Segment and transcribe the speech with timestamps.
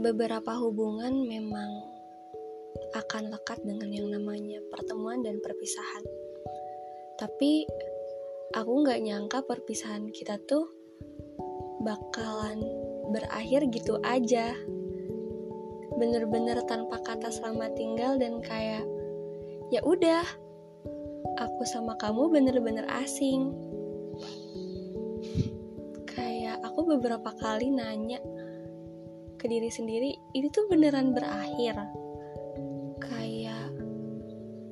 [0.00, 1.70] beberapa hubungan memang
[2.94, 6.04] akan lekat dengan yang namanya pertemuan dan perpisahan.
[7.18, 7.66] Tapi
[8.54, 10.66] aku nggak nyangka perpisahan kita tuh
[11.82, 12.62] bakalan
[13.10, 14.54] berakhir gitu aja.
[15.94, 18.82] Bener-bener tanpa kata selamat tinggal dan kayak
[19.70, 20.26] ya udah,
[21.38, 23.54] aku sama kamu bener-bener asing.
[26.10, 28.18] Kayak aku beberapa kali nanya
[29.44, 31.76] ke diri sendiri ini tuh beneran berakhir.
[32.96, 33.76] Kayak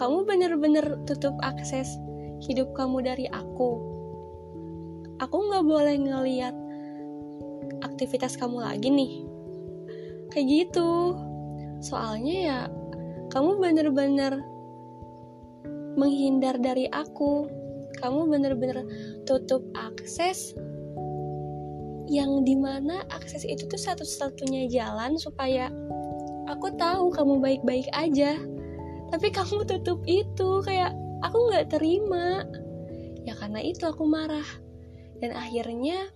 [0.00, 2.00] kamu bener-bener tutup akses
[2.48, 3.76] hidup kamu dari aku.
[5.20, 6.56] Aku nggak boleh ngeliat
[7.84, 9.12] aktivitas kamu lagi nih.
[10.32, 11.12] Kayak gitu.
[11.84, 12.58] Soalnya ya
[13.36, 14.40] kamu bener-bener
[16.00, 17.52] menghindar dari aku.
[18.00, 18.80] Kamu bener-bener
[19.28, 20.56] tutup akses
[22.04, 25.72] yang di mana akses itu tuh satu-satunya jalan supaya
[26.48, 28.36] aku tahu kamu baik-baik aja.
[29.08, 30.92] Tapi kamu tutup itu kayak
[31.24, 32.44] aku nggak terima.
[33.24, 34.46] Ya karena itu aku marah.
[35.22, 36.12] Dan akhirnya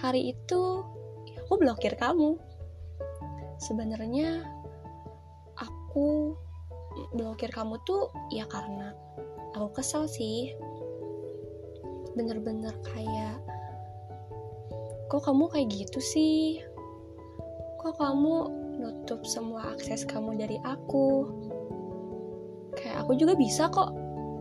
[0.00, 0.80] hari itu
[1.44, 2.40] aku blokir kamu.
[3.60, 4.44] Sebenarnya
[5.60, 6.36] aku
[7.12, 8.96] blokir kamu tuh ya karena
[9.52, 10.56] aku kesel sih.
[12.16, 13.55] Bener-bener kayak
[15.06, 16.60] kok kamu kayak gitu sih?
[17.82, 18.34] Kok kamu
[18.82, 21.30] nutup semua akses kamu dari aku?
[22.74, 23.94] Kayak aku juga bisa kok.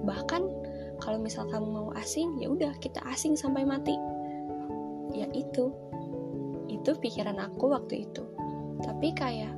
[0.06, 0.44] Bahkan
[1.02, 3.94] kalau misal kamu mau asing, ya udah kita asing sampai mati.
[5.14, 5.70] Ya itu.
[6.66, 8.26] Itu pikiran aku waktu itu.
[8.82, 9.54] Tapi kayak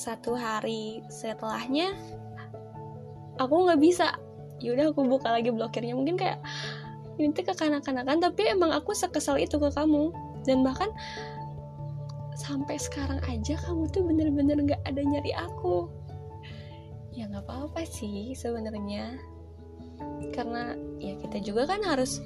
[0.00, 1.92] satu hari setelahnya
[3.36, 4.16] aku nggak bisa
[4.60, 6.40] yaudah aku buka lagi blokirnya mungkin kayak
[7.18, 10.12] ini tuh kekanak-kanakan tapi emang aku sekesal itu ke kamu.
[10.44, 10.88] Dan bahkan
[12.36, 15.90] sampai sekarang aja kamu tuh bener-bener gak ada nyari aku.
[17.12, 19.20] Ya nggak apa-apa sih sebenarnya.
[20.32, 22.24] Karena ya kita juga kan harus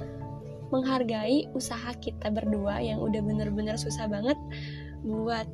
[0.71, 4.39] menghargai usaha kita berdua yang udah bener-bener susah banget
[5.03, 5.47] buat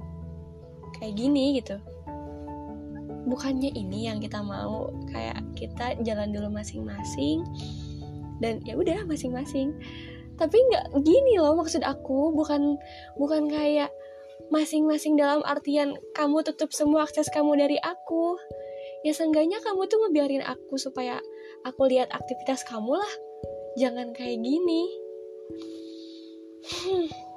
[1.00, 1.80] kayak gini gitu.
[3.24, 7.44] Bukannya ini yang kita mau kayak kita jalan dulu masing-masing
[8.40, 9.76] dan ya udah masing-masing.
[10.40, 12.80] Tapi nggak gini loh maksud aku bukan
[13.20, 13.92] bukan kayak
[14.48, 18.40] masing-masing dalam artian kamu tutup semua akses kamu dari aku.
[19.04, 21.20] Ya seenggaknya kamu tuh ngebiarin aku supaya
[21.68, 23.14] aku lihat aktivitas kamu lah.
[23.76, 24.82] Jangan kayak gini.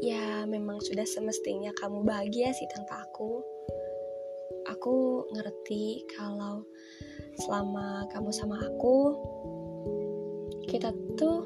[0.00, 3.44] Ya memang sudah semestinya kamu bahagia sih tanpa aku
[4.80, 6.64] aku ngerti kalau
[7.36, 9.12] selama kamu sama aku
[10.72, 10.88] kita
[11.20, 11.44] tuh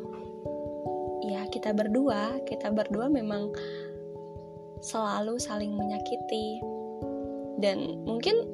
[1.27, 3.51] ya kita berdua kita berdua memang
[4.85, 6.61] selalu saling menyakiti.
[7.57, 8.45] Dan mungkin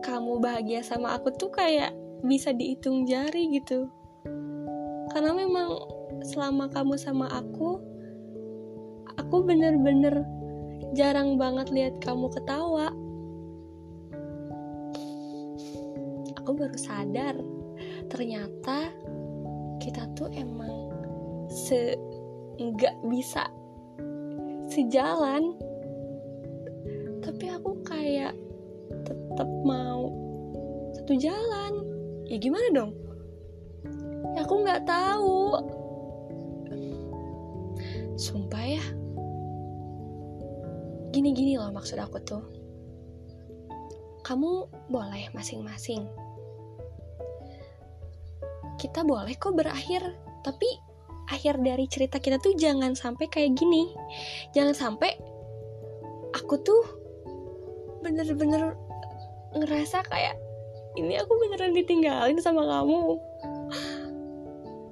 [0.00, 1.92] kamu bahagia sama aku tuh kayak
[2.24, 3.92] bisa dihitung jari gitu.
[5.12, 5.76] Karena memang
[6.24, 7.76] selama kamu sama aku
[9.20, 10.24] aku bener-bener
[10.94, 12.94] jarang banget lihat kamu ketawa.
[16.38, 17.34] Aku baru sadar
[18.06, 18.94] ternyata
[19.82, 20.94] kita tuh emang
[21.50, 21.98] se
[22.62, 23.42] nggak bisa
[24.70, 25.58] sejalan.
[27.26, 28.38] Tapi aku kayak
[29.02, 30.14] tetap mau
[30.94, 31.82] satu jalan.
[32.30, 32.92] Ya gimana dong?
[34.38, 35.58] Ya aku nggak tahu.
[38.14, 38.84] Sumpah ya
[41.14, 42.42] gini-gini loh maksud aku tuh.
[44.26, 46.02] Kamu boleh masing-masing.
[48.82, 50.02] Kita boleh kok berakhir
[50.42, 50.66] tapi
[51.30, 53.94] akhir dari cerita kita tuh jangan sampai kayak gini.
[54.52, 55.14] Jangan sampai
[56.34, 56.82] aku tuh
[58.02, 58.74] bener-bener
[59.54, 60.34] ngerasa kayak
[60.98, 63.16] ini aku beneran ditinggalin sama kamu.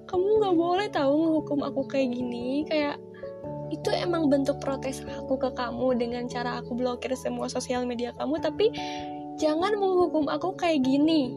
[0.07, 3.01] Kamu nggak boleh tahu ngehukum aku kayak gini kayak
[3.73, 8.37] itu emang bentuk protes aku ke kamu dengan cara aku blokir semua sosial media kamu
[8.45, 8.69] tapi
[9.41, 11.33] jangan menghukum aku kayak gini